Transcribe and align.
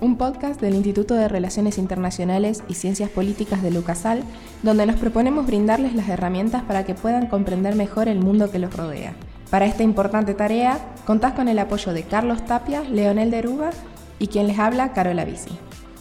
un 0.00 0.16
podcast 0.16 0.60
del 0.60 0.74
Instituto 0.74 1.14
de 1.14 1.28
Relaciones 1.28 1.78
Internacionales 1.78 2.62
y 2.68 2.74
Ciencias 2.74 3.10
Políticas 3.10 3.62
de 3.62 3.70
Lucasal, 3.70 4.22
donde 4.62 4.86
nos 4.86 4.96
proponemos 4.96 5.46
brindarles 5.46 5.94
las 5.94 6.08
herramientas 6.08 6.62
para 6.64 6.84
que 6.84 6.94
puedan 6.94 7.26
comprender 7.26 7.74
mejor 7.74 8.08
el 8.08 8.20
mundo 8.20 8.50
que 8.50 8.58
los 8.58 8.74
rodea. 8.74 9.14
Para 9.50 9.66
esta 9.66 9.82
importante 9.82 10.34
tarea, 10.34 10.78
contás 11.06 11.32
con 11.32 11.48
el 11.48 11.58
apoyo 11.58 11.92
de 11.92 12.02
Carlos 12.02 12.44
Tapia, 12.44 12.82
Leonel 12.82 13.30
Deruba 13.30 13.70
y 14.18 14.26
quien 14.26 14.46
les 14.46 14.58
habla, 14.58 14.92
Carola 14.92 15.24
Bici. 15.24 15.50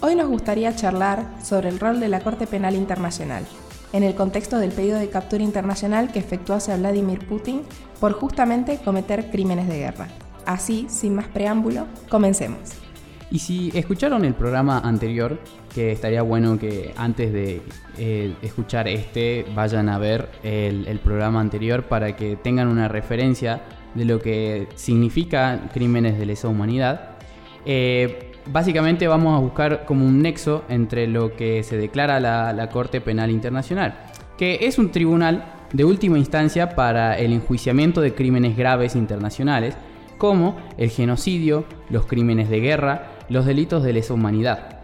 Hoy 0.01 0.15
nos 0.15 0.27
gustaría 0.27 0.75
charlar 0.75 1.25
sobre 1.43 1.69
el 1.69 1.79
rol 1.79 1.99
de 1.99 2.09
la 2.09 2.19
Corte 2.19 2.47
Penal 2.47 2.75
Internacional, 2.75 3.45
en 3.93 4.03
el 4.03 4.15
contexto 4.15 4.57
del 4.57 4.71
pedido 4.71 4.99
de 4.99 5.09
captura 5.09 5.43
internacional 5.43 6.11
que 6.11 6.19
efectuó 6.19 6.55
hacia 6.55 6.75
Vladimir 6.75 7.25
Putin 7.27 7.61
por 7.99 8.13
justamente 8.13 8.77
cometer 8.83 9.31
crímenes 9.31 9.67
de 9.67 9.79
guerra. 9.79 10.07
Así, 10.45 10.85
sin 10.89 11.15
más 11.15 11.27
preámbulo, 11.27 11.85
comencemos. 12.09 12.84
Y 13.31 13.39
si 13.39 13.71
escucharon 13.73 14.23
el 14.23 14.33
programa 14.33 14.79
anterior, 14.79 15.39
que 15.73 15.91
estaría 15.91 16.21
bueno 16.21 16.59
que 16.59 16.93
antes 16.95 17.33
de 17.33 17.61
eh, 17.97 18.33
escuchar 18.41 18.87
este 18.87 19.45
vayan 19.55 19.89
a 19.89 19.97
ver 19.97 20.29
el, 20.43 20.99
programa 21.03 21.41
anterior 21.41 21.83
para 21.83 22.15
que 22.15 22.37
tengan 22.37 22.67
una 22.67 22.87
referencia 22.87 23.63
de 23.93 24.05
lo 24.05 24.19
que 24.19 24.67
significa 24.75 25.69
crímenes 25.73 26.17
de 26.17 26.25
lesa 26.27 26.47
humanidad. 26.47 27.17
Eh, 27.65 28.31
básicamente 28.51 29.07
vamos 29.07 29.35
a 29.35 29.41
buscar 29.41 29.85
como 29.85 30.05
un 30.05 30.21
nexo 30.21 30.63
entre 30.69 31.07
lo 31.07 31.35
que 31.35 31.63
se 31.63 31.77
declara 31.77 32.19
la, 32.19 32.53
la 32.53 32.69
Corte 32.69 33.01
Penal 33.01 33.31
Internacional, 33.31 33.95
que 34.37 34.59
es 34.61 34.77
un 34.77 34.91
tribunal 34.91 35.45
de 35.73 35.83
última 35.83 36.17
instancia 36.17 36.75
para 36.75 37.17
el 37.17 37.33
enjuiciamiento 37.33 38.01
de 38.01 38.13
crímenes 38.13 38.55
graves 38.55 38.95
internacionales, 38.95 39.75
como 40.17 40.55
el 40.77 40.89
genocidio, 40.89 41.65
los 41.89 42.05
crímenes 42.05 42.49
de 42.49 42.59
guerra, 42.61 43.14
los 43.29 43.45
delitos 43.45 43.83
de 43.83 43.93
lesa 43.93 44.13
humanidad. 44.13 44.79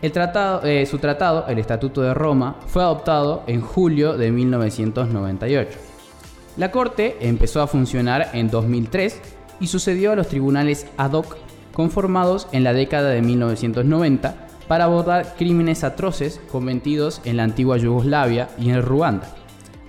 El 0.00 0.12
tratado, 0.12 0.62
eh, 0.64 0.86
su 0.86 0.98
tratado, 0.98 1.46
el 1.48 1.58
Estatuto 1.58 2.02
de 2.02 2.14
Roma, 2.14 2.56
fue 2.66 2.82
adoptado 2.82 3.42
en 3.46 3.60
julio 3.60 4.16
de 4.16 4.30
1998. 4.30 5.78
La 6.56 6.70
Corte 6.70 7.16
empezó 7.20 7.62
a 7.62 7.66
funcionar 7.66 8.30
en 8.32 8.48
2003 8.48 9.20
y 9.60 9.66
sucedió 9.66 10.12
a 10.12 10.16
los 10.16 10.28
tribunales 10.28 10.86
ad 10.96 11.12
hoc 11.12 11.36
conformados 11.72 12.48
en 12.52 12.64
la 12.64 12.72
década 12.72 13.10
de 13.10 13.22
1990 13.22 14.48
para 14.68 14.84
abordar 14.84 15.34
crímenes 15.36 15.82
atroces 15.82 16.40
cometidos 16.50 17.20
en 17.24 17.36
la 17.36 17.44
antigua 17.44 17.76
Yugoslavia 17.76 18.48
y 18.58 18.70
en 18.70 18.82
Ruanda. 18.82 19.28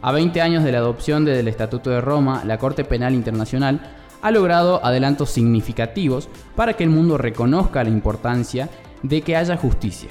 A 0.02 0.12
20 0.12 0.42
años 0.42 0.64
de 0.64 0.72
la 0.72 0.78
adopción 0.78 1.26
del 1.26 1.48
Estatuto 1.48 1.90
de 1.90 2.02
Roma, 2.02 2.44
la 2.46 2.58
Corte 2.58 2.86
Penal 2.86 3.14
Internacional 3.14 3.82
ha 4.22 4.32
logrado 4.32 4.84
adelantos 4.86 5.32
significativos 5.32 6.30
para 6.56 6.74
que 6.74 6.84
el 6.84 6.90
mundo 6.90 7.18
reconozca 7.18 7.84
la 7.84 7.90
importancia 7.90 8.70
de 9.04 9.22
que 9.22 9.36
haya 9.36 9.58
justicia. 9.58 10.10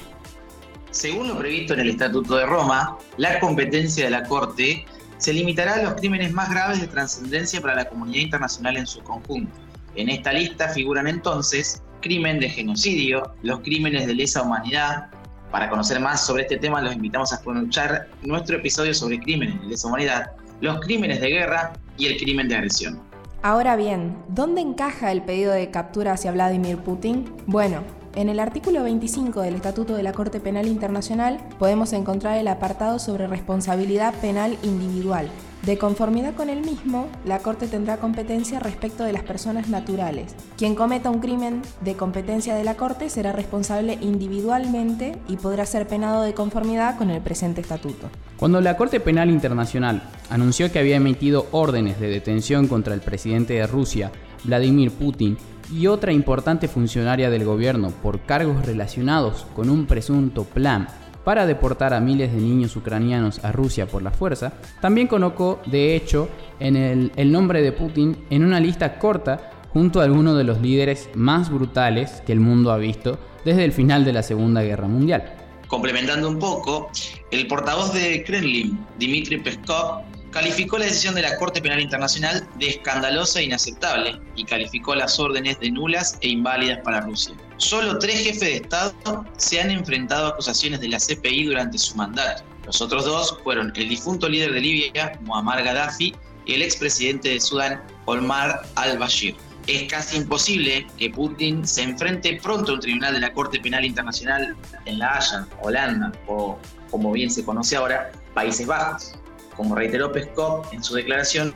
Según 0.91 1.27
lo 1.27 1.37
previsto 1.37 1.73
en 1.73 1.81
el 1.81 1.89
Estatuto 1.91 2.37
de 2.37 2.45
Roma, 2.45 2.97
la 3.17 3.39
competencia 3.39 4.05
de 4.05 4.09
la 4.09 4.23
Corte 4.23 4.85
se 5.17 5.33
limitará 5.33 5.75
a 5.75 5.83
los 5.83 5.93
crímenes 5.95 6.33
más 6.33 6.49
graves 6.49 6.81
de 6.81 6.87
trascendencia 6.87 7.61
para 7.61 7.75
la 7.75 7.85
comunidad 7.85 8.21
internacional 8.21 8.77
en 8.77 8.87
su 8.87 9.01
conjunto. 9.01 9.51
En 9.95 10.09
esta 10.09 10.33
lista 10.33 10.69
figuran 10.69 11.07
entonces 11.07 11.83
crimen 12.01 12.39
de 12.39 12.49
genocidio, 12.49 13.33
los 13.43 13.59
crímenes 13.59 14.07
de 14.07 14.15
lesa 14.15 14.41
humanidad. 14.41 15.09
Para 15.51 15.69
conocer 15.69 15.99
más 15.99 16.25
sobre 16.25 16.43
este 16.43 16.57
tema 16.57 16.81
los 16.81 16.93
invitamos 16.93 17.33
a 17.33 17.35
escuchar 17.35 18.07
nuestro 18.21 18.57
episodio 18.57 18.93
sobre 18.93 19.19
crímenes 19.19 19.59
de 19.61 19.67
lesa 19.67 19.87
humanidad, 19.87 20.31
los 20.61 20.79
crímenes 20.79 21.21
de 21.21 21.29
guerra 21.29 21.73
y 21.97 22.07
el 22.07 22.17
crimen 22.17 22.47
de 22.47 22.55
agresión. 22.55 23.01
Ahora 23.41 23.77
bien, 23.77 24.17
¿dónde 24.27 24.59
encaja 24.59 25.13
el 25.13 25.21
pedido 25.21 25.53
de 25.53 25.71
captura 25.71 26.11
hacia 26.11 26.33
Vladimir 26.33 26.77
Putin? 26.77 27.23
Bueno, 27.45 27.83
en 28.15 28.27
el 28.27 28.37
artículo 28.37 28.83
25 28.83 29.39
del 29.39 29.55
Estatuto 29.55 29.95
de 29.95 30.03
la 30.03 30.11
Corte 30.11 30.41
Penal 30.41 30.67
Internacional 30.67 31.39
podemos 31.57 31.93
encontrar 31.93 32.37
el 32.37 32.49
apartado 32.49 32.99
sobre 32.99 33.27
responsabilidad 33.27 34.13
penal 34.15 34.57
individual, 34.61 35.29
de 35.63 35.77
conformidad 35.77 36.35
con 36.35 36.49
el 36.49 36.61
mismo, 36.61 37.07
la 37.25 37.39
Corte 37.39 37.67
tendrá 37.67 37.97
competencia 37.97 38.61
respecto 38.61 39.03
de 39.03 39.11
las 39.11 39.23
personas 39.23 39.67
naturales. 39.67 40.33
Quien 40.57 40.73
cometa 40.73 41.09
un 41.09 41.19
crimen 41.19 41.61
de 41.81 41.95
competencia 41.95 42.55
de 42.55 42.63
la 42.63 42.75
Corte 42.75 43.09
será 43.09 43.33
responsable 43.33 43.97
individualmente 43.99 45.17
y 45.27 45.35
podrá 45.35 45.65
ser 45.65 45.85
penado 45.85 46.23
de 46.23 46.33
conformidad 46.33 46.97
con 46.97 47.09
el 47.09 47.21
presente 47.21 47.59
estatuto. 47.59 48.09
Cuando 48.37 48.61
la 48.61 48.77
Corte 48.77 49.01
Penal 49.01 49.29
Internacional 49.29 50.01
anunció 50.29 50.71
que 50.71 50.79
había 50.79 50.97
emitido 50.97 51.47
órdenes 51.51 51.99
de 51.99 52.09
detención 52.09 52.67
contra 52.67 52.93
el 52.93 53.01
presidente 53.01 53.53
de 53.53 53.67
Rusia, 53.67 54.11
Vladimir 54.43 54.91
Putin, 54.91 55.37
y 55.71 55.87
otra 55.87 56.11
importante 56.11 56.67
funcionaria 56.67 57.29
del 57.29 57.45
gobierno 57.45 57.91
por 58.01 58.21
cargos 58.21 58.65
relacionados 58.65 59.45
con 59.55 59.69
un 59.69 59.85
presunto 59.85 60.43
plan 60.43 60.87
para 61.23 61.45
deportar 61.45 61.93
a 61.93 61.99
miles 61.99 62.33
de 62.33 62.39
niños 62.39 62.75
ucranianos 62.75 63.43
a 63.43 63.51
Rusia 63.51 63.85
por 63.85 64.01
la 64.01 64.11
fuerza, 64.11 64.53
también 64.81 65.07
colocó, 65.07 65.61
de 65.67 65.95
hecho, 65.95 66.27
el 66.59 67.31
nombre 67.31 67.61
de 67.61 67.71
Putin 67.71 68.17
en 68.29 68.43
una 68.43 68.59
lista 68.59 68.97
corta 68.97 69.51
junto 69.71 70.01
a 70.01 70.05
algunos 70.05 70.35
de 70.37 70.43
los 70.43 70.59
líderes 70.61 71.09
más 71.13 71.51
brutales 71.51 72.23
que 72.25 72.31
el 72.31 72.39
mundo 72.39 72.71
ha 72.71 72.77
visto 72.77 73.19
desde 73.45 73.65
el 73.65 73.73
final 73.73 74.03
de 74.05 74.13
la 74.13 74.23
Segunda 74.23 74.63
Guerra 74.63 74.87
Mundial. 74.87 75.35
Complementando 75.67 76.29
un 76.29 76.39
poco, 76.39 76.89
el 77.29 77.45
portavoz 77.45 77.93
de 77.93 78.23
Kremlin, 78.23 78.79
Dmitry 78.97 79.39
Peskov, 79.41 80.01
calificó 80.31 80.77
la 80.77 80.85
decisión 80.85 81.15
de 81.15 81.21
la 81.21 81.37
Corte 81.37 81.61
Penal 81.61 81.79
Internacional 81.79 82.47
de 82.57 82.69
escandalosa 82.69 83.39
e 83.39 83.43
inaceptable 83.43 84.19
y 84.35 84.43
calificó 84.45 84.95
las 84.95 85.19
órdenes 85.19 85.59
de 85.59 85.71
nulas 85.71 86.17
e 86.21 86.29
inválidas 86.29 86.79
para 86.83 87.01
Rusia. 87.01 87.35
Solo 87.57 87.99
tres 87.99 88.23
jefes 88.23 88.39
de 88.39 88.55
Estado 88.57 89.25
se 89.37 89.59
han 89.59 89.71
enfrentado 89.71 90.27
a 90.27 90.29
acusaciones 90.29 90.79
de 90.79 90.89
la 90.89 90.97
CPI 90.97 91.45
durante 91.45 91.77
su 91.77 91.95
mandato. 91.95 92.43
Los 92.65 92.81
otros 92.81 93.05
dos 93.05 93.37
fueron 93.43 93.73
el 93.75 93.89
difunto 93.89 94.29
líder 94.29 94.53
de 94.53 94.61
Libia, 94.61 95.19
Muammar 95.21 95.63
Gaddafi, 95.63 96.13
y 96.45 96.53
el 96.53 96.61
expresidente 96.61 97.29
de 97.29 97.39
Sudán, 97.39 97.81
Omar 98.05 98.63
al-Bashir. 98.75 99.35
Es 99.67 99.83
casi 99.91 100.17
imposible 100.17 100.87
que 100.97 101.09
Putin 101.11 101.65
se 101.67 101.83
enfrente 101.83 102.39
pronto 102.41 102.71
a 102.71 102.75
un 102.75 102.79
tribunal 102.79 103.13
de 103.13 103.19
la 103.19 103.33
Corte 103.33 103.59
Penal 103.59 103.85
Internacional 103.85 104.55
en 104.85 104.99
La 104.99 105.17
Haya, 105.17 105.47
Holanda, 105.61 106.11
o 106.27 106.57
como 106.89 107.11
bien 107.11 107.29
se 107.29 107.43
conoce 107.43 107.75
ahora, 107.75 108.11
Países 108.33 108.65
Bajos. 108.65 109.13
Como 109.59 109.75
reiteró 109.75 110.09
Peskov 110.09 110.67
en 110.71 110.81
su 110.81 110.95
declaración, 110.95 111.53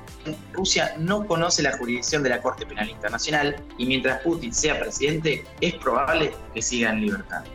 Rusia 0.52 0.94
no 1.00 1.25
conoce 1.25 1.64
la 1.64 1.78
jurisdicción 1.78 2.22
de 2.22 2.31
la 2.31 2.41
Corte 2.41 2.66
Penal 2.66 2.90
Internacional 2.90 3.56
y 3.78 3.86
mientras 3.86 4.19
Putin 4.19 4.53
sea 4.53 4.78
presidente 4.78 5.46
es 5.62 5.75
probable 5.75 6.34
que 6.53 6.62
siga 6.62 6.91
en 6.91 7.00
libertad. 7.00 7.46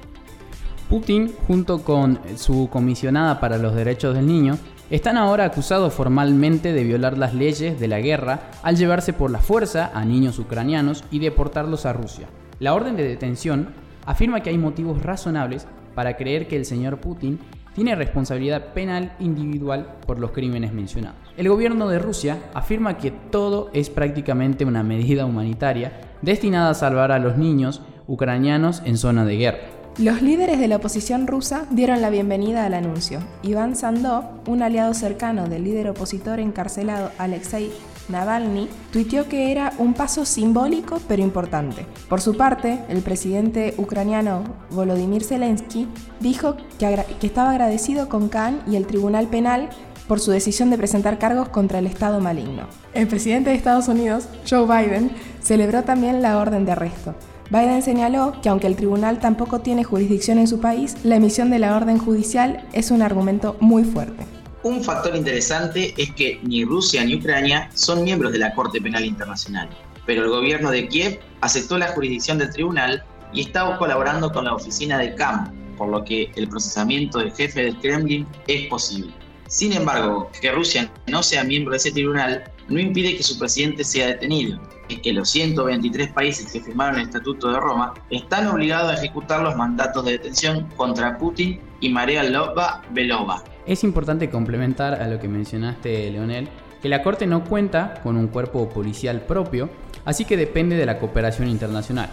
Putin, 0.88 1.34
junto 1.46 1.84
con 1.84 2.18
su 2.38 2.70
comisionada 2.72 3.40
para 3.40 3.58
los 3.58 3.74
derechos 3.74 4.14
del 4.14 4.26
niño, 4.26 4.56
están 4.88 5.18
ahora 5.18 5.44
acusados 5.44 5.92
formalmente 5.92 6.72
de 6.72 6.82
violar 6.82 7.18
las 7.18 7.34
leyes 7.34 7.78
de 7.78 7.88
la 7.88 8.00
guerra 8.00 8.50
al 8.62 8.78
llevarse 8.78 9.12
por 9.12 9.30
la 9.30 9.40
fuerza 9.40 9.90
a 9.92 10.02
niños 10.06 10.38
ucranianos 10.38 11.04
y 11.10 11.18
deportarlos 11.18 11.84
a 11.84 11.92
Rusia. 11.92 12.26
La 12.58 12.72
orden 12.72 12.96
de 12.96 13.06
detención 13.06 13.74
afirma 14.06 14.40
que 14.40 14.48
hay 14.48 14.56
motivos 14.56 15.02
razonables 15.02 15.66
para 15.94 16.16
creer 16.16 16.48
que 16.48 16.56
el 16.56 16.64
señor 16.64 17.00
Putin 17.00 17.38
tiene 17.74 17.94
responsabilidad 17.94 18.72
penal 18.72 19.12
individual 19.18 19.96
por 20.06 20.18
los 20.18 20.32
crímenes 20.32 20.72
mencionados. 20.72 21.18
El 21.36 21.48
gobierno 21.48 21.88
de 21.88 21.98
Rusia 21.98 22.38
afirma 22.54 22.98
que 22.98 23.10
todo 23.10 23.70
es 23.72 23.90
prácticamente 23.90 24.64
una 24.64 24.82
medida 24.82 25.26
humanitaria 25.26 25.92
destinada 26.22 26.70
a 26.70 26.74
salvar 26.74 27.12
a 27.12 27.18
los 27.18 27.36
niños 27.36 27.82
ucranianos 28.06 28.82
en 28.84 28.96
zona 28.96 29.24
de 29.24 29.36
guerra. 29.36 29.58
Los 29.98 30.22
líderes 30.22 30.60
de 30.60 30.68
la 30.68 30.76
oposición 30.76 31.26
rusa 31.26 31.66
dieron 31.70 32.00
la 32.00 32.10
bienvenida 32.10 32.64
al 32.64 32.74
anuncio. 32.74 33.18
Iván 33.42 33.74
Sandov, 33.74 34.24
un 34.46 34.62
aliado 34.62 34.94
cercano 34.94 35.48
del 35.48 35.64
líder 35.64 35.88
opositor 35.88 36.38
encarcelado 36.38 37.10
Alexei 37.18 37.72
Navalny, 38.08 38.68
tuiteó 38.92 39.28
que 39.28 39.52
era 39.52 39.72
un 39.78 39.94
paso 39.94 40.24
simbólico 40.24 41.00
pero 41.08 41.22
importante. 41.22 41.86
Por 42.08 42.20
su 42.20 42.36
parte, 42.36 42.80
el 42.88 43.02
presidente 43.02 43.74
ucraniano 43.78 44.44
Volodymyr 44.70 45.24
Zelensky 45.24 45.88
dijo 46.20 46.56
que, 46.78 47.04
que 47.20 47.26
estaba 47.26 47.50
agradecido 47.50 48.08
con 48.08 48.28
Khan 48.28 48.62
y 48.66 48.76
el 48.76 48.86
Tribunal 48.86 49.26
Penal 49.28 49.68
por 50.08 50.20
su 50.20 50.30
decisión 50.30 50.70
de 50.70 50.78
presentar 50.78 51.18
cargos 51.18 51.50
contra 51.50 51.78
el 51.78 51.86
Estado 51.86 52.20
maligno. 52.20 52.62
El 52.94 53.06
presidente 53.06 53.50
de 53.50 53.56
Estados 53.56 53.88
Unidos, 53.88 54.28
Joe 54.48 54.64
Biden, 54.64 55.12
celebró 55.40 55.84
también 55.84 56.22
la 56.22 56.38
orden 56.38 56.64
de 56.64 56.72
arresto. 56.72 57.14
Biden 57.50 57.82
señaló 57.82 58.34
que 58.42 58.48
aunque 58.48 58.66
el 58.66 58.76
tribunal 58.76 59.20
tampoco 59.20 59.60
tiene 59.60 59.84
jurisdicción 59.84 60.38
en 60.38 60.48
su 60.48 60.60
país, 60.60 60.96
la 61.04 61.16
emisión 61.16 61.50
de 61.50 61.58
la 61.58 61.76
orden 61.76 61.98
judicial 61.98 62.66
es 62.72 62.90
un 62.90 63.02
argumento 63.02 63.56
muy 63.60 63.84
fuerte. 63.84 64.37
Un 64.64 64.82
factor 64.82 65.14
interesante 65.14 65.94
es 65.96 66.12
que 66.14 66.40
ni 66.42 66.64
Rusia 66.64 67.04
ni 67.04 67.14
Ucrania 67.14 67.70
son 67.74 68.02
miembros 68.02 68.32
de 68.32 68.38
la 68.38 68.52
Corte 68.54 68.80
Penal 68.80 69.04
Internacional, 69.04 69.68
pero 70.04 70.24
el 70.24 70.30
gobierno 70.30 70.72
de 70.72 70.88
Kiev 70.88 71.20
aceptó 71.42 71.78
la 71.78 71.88
jurisdicción 71.88 72.38
del 72.38 72.50
tribunal 72.52 73.04
y 73.32 73.42
está 73.42 73.78
colaborando 73.78 74.32
con 74.32 74.46
la 74.46 74.54
oficina 74.54 74.98
de 74.98 75.14
CAM, 75.14 75.52
por 75.76 75.88
lo 75.90 76.04
que 76.04 76.32
el 76.34 76.48
procesamiento 76.48 77.20
del 77.20 77.32
jefe 77.32 77.62
del 77.62 77.76
Kremlin 77.78 78.26
es 78.48 78.66
posible. 78.66 79.12
Sin 79.46 79.72
embargo, 79.72 80.28
que 80.40 80.50
Rusia 80.50 80.90
no 81.06 81.22
sea 81.22 81.44
miembro 81.44 81.70
de 81.70 81.78
ese 81.78 81.92
tribunal 81.92 82.44
no 82.68 82.80
impide 82.80 83.16
que 83.16 83.22
su 83.22 83.38
presidente 83.38 83.84
sea 83.84 84.08
detenido. 84.08 84.60
Es 84.88 85.00
que 85.00 85.12
los 85.12 85.28
123 85.30 86.12
países 86.12 86.50
que 86.52 86.60
firmaron 86.60 86.96
el 86.96 87.06
Estatuto 87.06 87.52
de 87.52 87.60
Roma 87.60 87.94
están 88.10 88.46
obligados 88.46 88.90
a 88.90 88.94
ejecutar 88.94 89.42
los 89.42 89.56
mandatos 89.56 90.04
de 90.04 90.12
detención 90.12 90.68
contra 90.76 91.18
Putin 91.18 91.60
y 91.80 91.88
María 91.90 92.22
Lova 92.22 92.82
Belova. 92.90 93.42
Es 93.66 93.84
importante 93.84 94.30
complementar 94.30 94.94
a 94.94 95.08
lo 95.08 95.20
que 95.20 95.28
mencionaste, 95.28 96.10
Leonel, 96.10 96.48
que 96.80 96.88
la 96.88 97.02
Corte 97.02 97.26
no 97.26 97.44
cuenta 97.44 98.00
con 98.02 98.16
un 98.16 98.28
cuerpo 98.28 98.68
policial 98.68 99.20
propio, 99.22 99.68
así 100.04 100.24
que 100.24 100.36
depende 100.36 100.76
de 100.76 100.86
la 100.86 100.98
cooperación 100.98 101.48
internacional. 101.48 102.08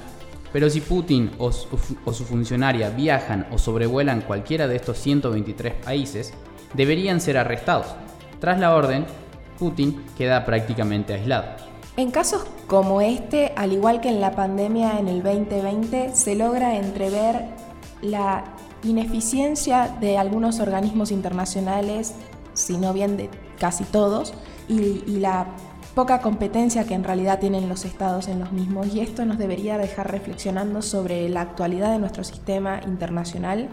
Pero 0.52 0.70
si 0.70 0.80
Putin 0.82 1.32
o 1.38 1.52
su, 1.52 1.68
funcionaria 2.26 2.90
viajan 2.90 3.48
o 3.52 3.58
sobrevuelan 3.58 4.22
cualquiera 4.22 4.68
de 4.68 4.78
estos 4.78 4.98
123 5.00 5.74
países, 5.74 6.34
deberían 6.74 7.20
ser 7.20 7.38
arrestados. 7.38 7.88
Tras 8.40 8.60
la 8.60 8.74
orden, 8.74 9.06
Putin 9.60 10.04
queda 10.18 10.46
prácticamente 10.46 11.14
aislado. 11.14 11.75
En 11.98 12.12
casos 12.12 12.46
como 12.68 13.00
este, 13.00 13.54
al 13.56 13.72
igual 13.72 14.02
que 14.02 14.10
en 14.10 14.20
la 14.20 14.32
pandemia 14.32 15.00
en 15.00 15.08
el 15.08 15.24
2020, 15.24 16.14
se 16.14 16.36
logra 16.36 16.76
entrever 16.76 17.46
la 18.02 18.44
ineficiencia 18.84 19.96
de 20.02 20.18
algunos 20.18 20.60
organismos 20.60 21.12
internacionales, 21.12 22.14
si 22.54 22.78
no 22.78 22.92
bien 22.92 23.16
de 23.16 23.30
casi 23.60 23.86
todos, 23.86 24.34
y, 24.68 25.20
la 25.20 25.48
poca 25.94 26.20
competencia 26.20 26.86
que 26.86 26.94
en 26.94 27.06
realidad 27.06 27.40
tienen 27.40 27.70
los 27.70 27.86
estados 27.86 28.28
en 28.28 28.40
los 28.40 28.52
mismos 28.52 28.94
y 28.94 29.00
esto 29.00 29.24
nos 29.24 29.38
debería 29.38 29.78
dejar 29.78 30.12
reflexionando 30.12 30.82
sobre 30.82 31.30
la 31.30 31.40
actualidad 31.40 31.94
de 31.94 32.00
nuestro 32.00 32.26
sistema 32.26 32.82
internacional 32.86 33.70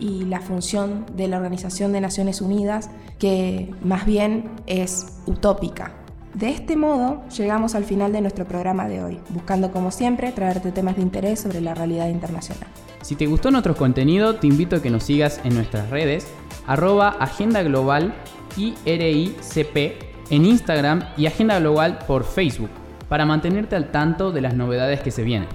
y 0.00 0.24
la 0.24 0.40
función 0.40 1.06
de 1.14 1.28
la 1.28 1.36
Organización 1.36 1.92
de 1.92 2.00
Naciones 2.00 2.40
Unidas, 2.40 2.90
que 3.20 3.72
más 3.84 4.04
bien 4.04 4.50
es 4.66 5.20
utópica. 5.26 5.99
De 6.34 6.48
este 6.48 6.76
modo, 6.76 7.24
llegamos 7.36 7.74
al 7.74 7.84
final 7.84 8.12
de 8.12 8.20
nuestro 8.20 8.44
programa 8.44 8.86
de 8.86 9.02
hoy, 9.02 9.18
buscando 9.30 9.72
como 9.72 9.90
siempre 9.90 10.30
traerte 10.30 10.70
temas 10.70 10.94
de 10.94 11.02
interés 11.02 11.40
sobre 11.40 11.60
la 11.60 11.74
realidad 11.74 12.08
internacional. 12.08 12.68
Si 13.02 13.16
te 13.16 13.26
gustó 13.26 13.50
nuestro 13.50 13.74
contenido, 13.74 14.36
te 14.36 14.46
invito 14.46 14.76
a 14.76 14.82
que 14.82 14.90
nos 14.90 15.02
sigas 15.02 15.40
en 15.42 15.54
nuestras 15.54 15.90
redes, 15.90 16.28
arroba 16.68 17.08
Agenda 17.18 17.62
Global 17.64 18.14
IRICP 18.56 19.76
en 20.30 20.44
Instagram 20.44 21.04
y 21.16 21.26
Agenda 21.26 21.58
Global 21.58 21.98
por 22.06 22.24
Facebook 22.24 22.70
para 23.08 23.26
mantenerte 23.26 23.74
al 23.74 23.90
tanto 23.90 24.30
de 24.30 24.40
las 24.40 24.54
novedades 24.54 25.00
que 25.00 25.10
se 25.10 25.24
vienen. 25.24 25.48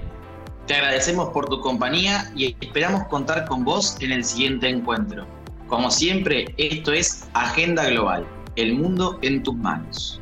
Te 0.66 0.74
agradecemos 0.74 1.30
por 1.30 1.48
tu 1.48 1.60
compañía 1.60 2.30
y 2.36 2.54
esperamos 2.60 3.04
contar 3.08 3.46
con 3.46 3.64
vos 3.64 3.96
en 4.00 4.12
el 4.12 4.24
siguiente 4.24 4.68
encuentro. 4.68 5.26
Como 5.68 5.90
siempre, 5.90 6.54
esto 6.58 6.92
es 6.92 7.26
Agenda 7.32 7.88
Global, 7.88 8.26
el 8.56 8.74
mundo 8.74 9.18
en 9.22 9.42
tus 9.42 9.54
manos. 9.54 10.20